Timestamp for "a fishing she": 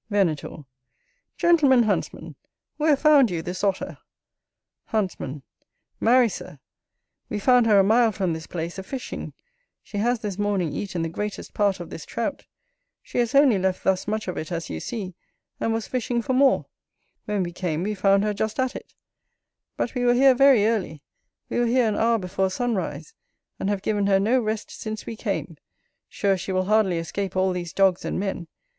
8.79-9.99